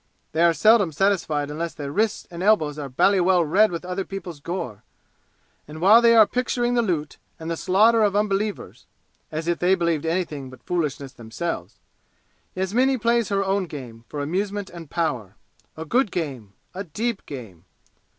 They 0.31 0.41
are 0.41 0.51
seldom 0.51 0.91
satisfied 0.91 1.51
unless 1.51 1.75
their 1.75 1.91
wrists 1.91 2.25
and 2.31 2.41
elbows 2.41 2.79
are 2.79 2.89
bally 2.89 3.19
well 3.21 3.45
red 3.45 3.71
with 3.71 3.85
other 3.85 4.03
peoples' 4.03 4.39
gore! 4.39 4.83
And 5.67 5.79
while 5.79 6.01
they 6.01 6.15
are 6.15 6.25
picturing 6.25 6.73
the 6.73 6.81
loot, 6.81 7.19
and 7.39 7.51
the 7.51 7.55
slaughter 7.55 8.01
of 8.01 8.15
unbelievers 8.15 8.87
(as 9.31 9.47
if 9.47 9.59
they 9.59 9.75
believed 9.75 10.07
anything 10.07 10.49
but 10.49 10.63
foolishness 10.63 11.11
themselves!) 11.11 11.77
Yasmini 12.55 12.97
plays 12.97 13.29
her 13.29 13.45
own 13.45 13.67
game, 13.67 14.05
for 14.09 14.21
amusement 14.21 14.71
and 14.71 14.89
power 14.89 15.35
a 15.77 15.85
good 15.85 16.09
game 16.09 16.53
a 16.73 16.83
deep 16.83 17.23
game! 17.27 17.65